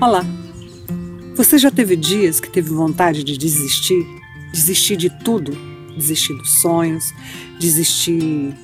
Olá! 0.00 0.24
Você 1.34 1.58
já 1.58 1.72
teve 1.72 1.96
dias 1.96 2.38
que 2.38 2.48
teve 2.48 2.70
vontade 2.70 3.24
de 3.24 3.36
desistir? 3.36 4.06
Desistir 4.52 4.96
de 4.96 5.10
tudo? 5.24 5.50
Desistir 5.96 6.34
dos 6.34 6.60
sonhos, 6.60 7.12
desistir 7.58 8.54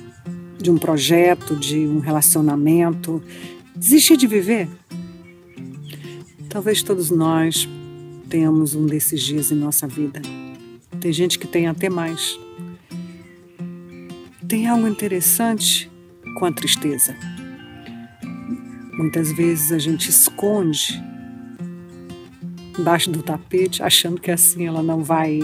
de 0.57 0.71
um 0.71 0.77
projeto, 0.77 1.53
de 1.53 1.79
um 1.79 1.99
relacionamento, 1.99 3.21
desistir 3.75 4.15
de 4.15 4.27
viver? 4.27 4.69
Talvez 6.47 6.81
todos 6.81 7.09
nós 7.09 7.67
tenhamos 8.29 8.73
um 8.73 8.85
desses 8.85 9.21
dias 9.21 9.51
em 9.51 9.55
nossa 9.55 9.85
vida. 9.85 10.21
Tem 11.01 11.11
gente 11.11 11.37
que 11.37 11.47
tem 11.47 11.67
até 11.67 11.89
mais. 11.89 12.39
Tem 14.47 14.69
algo 14.69 14.87
interessante 14.87 15.91
com 16.39 16.45
a 16.45 16.51
tristeza. 16.53 17.13
Muitas 18.93 19.33
vezes 19.33 19.73
a 19.73 19.77
gente 19.77 20.09
esconde 20.09 21.03
embaixo 22.79 23.09
do 23.09 23.21
tapete, 23.21 23.81
achando 23.81 24.19
que 24.19 24.31
assim 24.31 24.65
ela 24.67 24.83
não 24.83 25.03
vai 25.03 25.39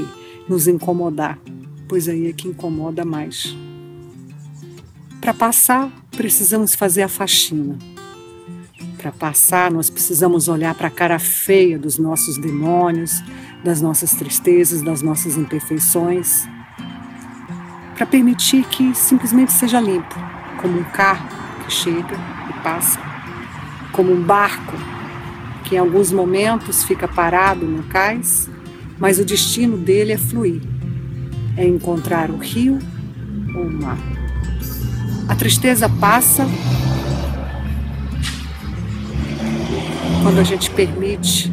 nos 0.47 0.67
incomodar, 0.67 1.39
pois 1.87 2.07
aí 2.07 2.27
é 2.27 2.33
que 2.33 2.47
incomoda 2.47 3.05
mais. 3.05 3.55
Para 5.19 5.33
passar, 5.33 5.91
precisamos 6.11 6.73
fazer 6.75 7.03
a 7.03 7.07
faxina. 7.07 7.77
Para 8.97 9.11
passar, 9.11 9.71
nós 9.71 9.89
precisamos 9.89 10.47
olhar 10.47 10.75
para 10.75 10.87
a 10.87 10.91
cara 10.91 11.19
feia 11.19 11.77
dos 11.77 11.97
nossos 11.97 12.37
demônios, 12.37 13.23
das 13.63 13.81
nossas 13.81 14.11
tristezas, 14.11 14.81
das 14.81 15.01
nossas 15.01 15.37
imperfeições, 15.37 16.47
para 17.95 18.05
permitir 18.05 18.65
que 18.65 18.95
simplesmente 18.95 19.53
seja 19.53 19.79
limpo, 19.79 20.15
como 20.59 20.79
um 20.79 20.83
carro 20.83 21.27
que 21.63 21.71
chega 21.71 22.15
e 22.49 22.63
passa, 22.63 22.99
como 23.91 24.11
um 24.11 24.21
barco 24.21 24.90
que 25.71 25.75
em 25.75 25.77
alguns 25.77 26.11
momentos 26.11 26.83
fica 26.83 27.07
parado 27.07 27.65
no 27.65 27.83
cais, 27.83 28.49
mas 28.99 29.19
o 29.19 29.23
destino 29.23 29.77
dele 29.77 30.11
é 30.11 30.17
fluir, 30.17 30.61
é 31.55 31.65
encontrar 31.65 32.29
o 32.29 32.35
rio 32.35 32.77
ou 33.55 33.67
o 33.67 33.71
mar. 33.81 33.97
A 35.29 35.33
tristeza 35.33 35.87
passa 35.87 36.45
quando 40.21 40.39
a 40.39 40.43
gente 40.43 40.69
permite 40.71 41.49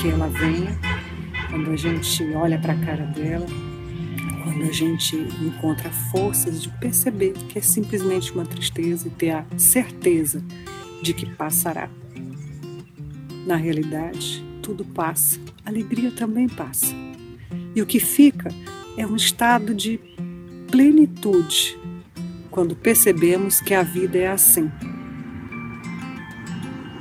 que 0.00 0.08
ela 0.08 0.28
venha, 0.28 0.74
quando 1.50 1.70
a 1.70 1.76
gente 1.76 2.24
olha 2.32 2.58
para 2.58 2.72
a 2.72 2.78
cara 2.78 3.04
dela, 3.04 3.46
quando 4.42 4.62
a 4.62 4.72
gente 4.72 5.16
encontra 5.16 5.90
forças 6.10 6.62
de 6.62 6.70
perceber 6.70 7.34
que 7.50 7.58
é 7.58 7.62
simplesmente 7.62 8.32
uma 8.32 8.46
tristeza 8.46 9.06
e 9.06 9.10
ter 9.10 9.32
a 9.32 9.44
certeza 9.58 10.42
de 11.02 11.12
que 11.12 11.26
passará. 11.26 11.90
Na 13.46 13.56
realidade, 13.56 14.44
tudo 14.62 14.84
passa, 14.84 15.40
a 15.64 15.68
alegria 15.68 16.10
também 16.12 16.48
passa. 16.48 16.94
E 17.74 17.82
o 17.82 17.86
que 17.86 17.98
fica 17.98 18.48
é 18.96 19.06
um 19.06 19.16
estado 19.16 19.74
de 19.74 19.98
plenitude 20.70 21.78
quando 22.50 22.76
percebemos 22.76 23.60
que 23.60 23.74
a 23.74 23.82
vida 23.82 24.18
é 24.18 24.28
assim 24.28 24.70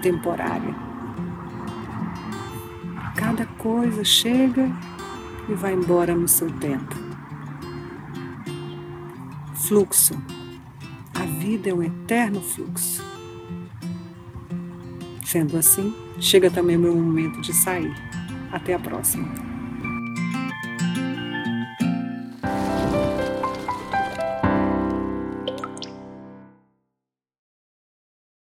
temporária. 0.01 0.73
Cada 3.15 3.45
coisa 3.45 4.03
chega 4.03 4.67
e 5.47 5.53
vai 5.53 5.73
embora 5.73 6.15
no 6.15 6.27
seu 6.27 6.51
tempo. 6.57 6.95
Fluxo. 9.53 10.15
A 11.13 11.25
vida 11.39 11.69
é 11.69 11.73
um 11.73 11.83
eterno 11.83 12.41
fluxo. 12.41 13.10
Sendo 15.31 15.55
assim, 15.55 15.95
chega 16.19 16.51
também 16.51 16.75
o 16.75 16.79
meu 16.79 16.93
momento 16.93 17.39
de 17.39 17.53
sair. 17.53 17.95
Até 18.51 18.73
a 18.73 18.79
próxima. 18.79 19.50